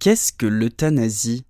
[0.00, 1.44] Qu'est-ce que l'euthanasie?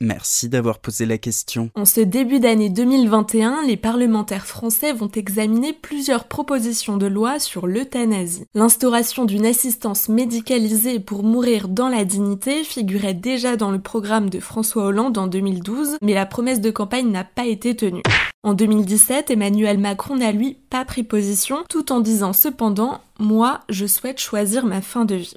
[0.00, 1.70] Merci d'avoir posé la question.
[1.74, 7.66] En ce début d'année 2021, les parlementaires français vont examiner plusieurs propositions de loi sur
[7.66, 8.44] l'euthanasie.
[8.54, 14.38] L'instauration d'une assistance médicalisée pour mourir dans la dignité figurait déjà dans le programme de
[14.38, 18.04] François Hollande en 2012, mais la promesse de campagne n'a pas été tenue.
[18.44, 23.86] En 2017, Emmanuel Macron n'a lui pas pris position, tout en disant cependant Moi, je
[23.86, 25.34] souhaite choisir ma fin de vie.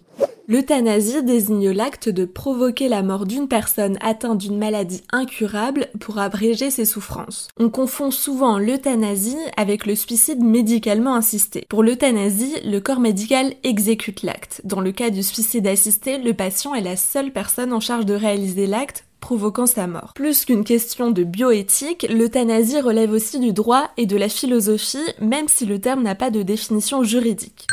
[0.52, 6.70] L'euthanasie désigne l'acte de provoquer la mort d'une personne atteinte d'une maladie incurable pour abréger
[6.70, 7.48] ses souffrances.
[7.58, 11.66] On confond souvent l'euthanasie avec le suicide médicalement assisté.
[11.70, 14.60] Pour l'euthanasie, le corps médical exécute l'acte.
[14.66, 18.14] Dans le cas du suicide assisté, le patient est la seule personne en charge de
[18.14, 20.12] réaliser l'acte provoquant sa mort.
[20.16, 25.48] Plus qu'une question de bioéthique, l'euthanasie relève aussi du droit et de la philosophie, même
[25.48, 27.68] si le terme n'a pas de définition juridique.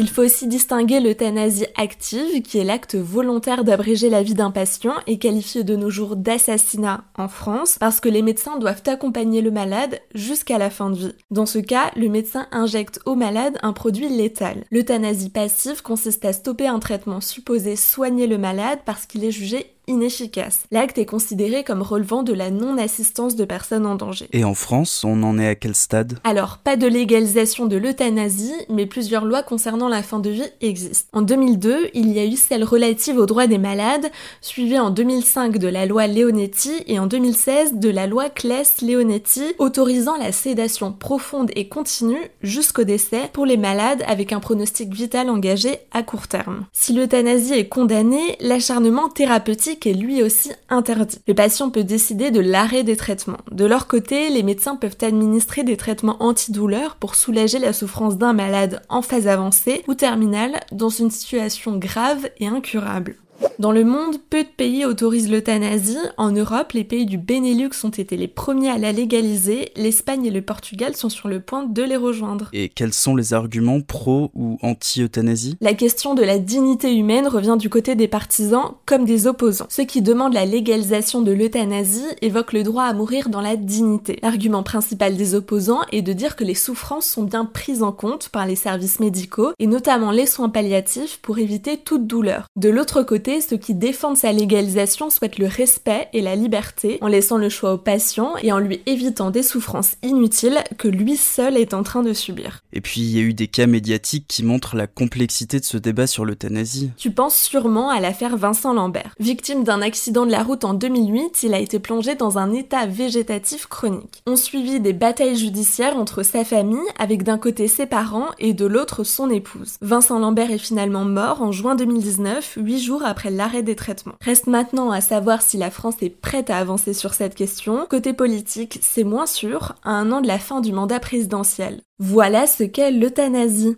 [0.00, 4.94] Il faut aussi distinguer l'euthanasie active, qui est l'acte volontaire d'abréger la vie d'un patient
[5.06, 9.50] et qualifié de nos jours d'assassinat en France, parce que les médecins doivent accompagner le
[9.50, 11.12] malade jusqu'à la fin de vie.
[11.30, 14.64] Dans ce cas, le médecin injecte au malade un produit létal.
[14.70, 19.66] L'euthanasie passive consiste à stopper un traitement supposé soigner le malade parce qu'il est jugé
[19.90, 20.60] inefficace.
[20.70, 24.28] L'acte est considéré comme relevant de la non-assistance de personnes en danger.
[24.32, 26.18] Et en France, on en est à quel stade?
[26.24, 31.08] Alors, pas de légalisation de l'euthanasie, mais plusieurs lois concernant la fin de vie existent.
[31.12, 35.58] En 2002, il y a eu celle relative aux droits des malades, suivie en 2005
[35.58, 41.50] de la loi Leonetti et en 2016 de la loi Claes-Leonetti, autorisant la sédation profonde
[41.56, 46.66] et continue jusqu'au décès pour les malades avec un pronostic vital engagé à court terme.
[46.72, 51.18] Si l'euthanasie est condamnée, l'acharnement thérapeutique est lui aussi interdit.
[51.26, 53.40] Le patient peut décider de l'arrêt des traitements.
[53.50, 58.32] De leur côté, les médecins peuvent administrer des traitements antidouleurs pour soulager la souffrance d'un
[58.32, 63.16] malade en phase avancée ou terminale dans une situation grave et incurable.
[63.60, 65.98] Dans le monde, peu de pays autorisent l'euthanasie.
[66.16, 69.70] En Europe, les pays du Benelux ont été les premiers à la légaliser.
[69.76, 72.48] L'Espagne et le Portugal sont sur le point de les rejoindre.
[72.54, 75.58] Et quels sont les arguments pro ou anti-euthanasie?
[75.60, 79.66] La question de la dignité humaine revient du côté des partisans comme des opposants.
[79.68, 84.20] Ceux qui demandent la légalisation de l'euthanasie évoquent le droit à mourir dans la dignité.
[84.22, 88.30] L'argument principal des opposants est de dire que les souffrances sont bien prises en compte
[88.30, 92.46] par les services médicaux et notamment les soins palliatifs pour éviter toute douleur.
[92.56, 97.08] De l'autre côté, ceux qui défendent sa légalisation souhaitent le respect et la liberté en
[97.08, 101.56] laissant le choix au patient et en lui évitant des souffrances inutiles que lui seul
[101.56, 102.62] est en train de subir.
[102.72, 105.78] Et puis il y a eu des cas médiatiques qui montrent la complexité de ce
[105.78, 106.92] débat sur l'euthanasie.
[106.96, 109.16] Tu penses sûrement à l'affaire Vincent Lambert.
[109.18, 112.86] Victime d'un accident de la route en 2008, il a été plongé dans un état
[112.86, 114.22] végétatif chronique.
[114.28, 118.66] On suivit des batailles judiciaires entre sa famille, avec d'un côté ses parents et de
[118.66, 119.74] l'autre son épouse.
[119.80, 124.16] Vincent Lambert est finalement mort en juin 2019, huit jours après l'arrêt des traitements.
[124.20, 127.86] Reste maintenant à savoir si la France est prête à avancer sur cette question.
[127.88, 131.80] Côté politique, c'est moins sûr, à un an de la fin du mandat présidentiel.
[131.98, 133.76] Voilà ce qu'est l'euthanasie.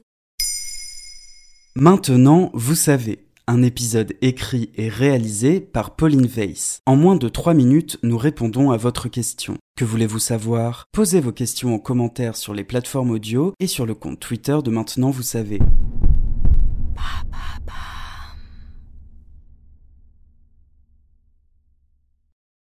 [1.77, 3.21] Maintenant, vous savez.
[3.47, 6.81] Un épisode écrit et réalisé par Pauline Weiss.
[6.87, 9.56] En moins de 3 minutes, nous répondons à votre question.
[9.77, 10.87] Que voulez-vous savoir?
[10.93, 14.71] Posez vos questions en commentaire sur les plateformes audio et sur le compte Twitter de
[14.71, 15.61] Maintenant Vous savez.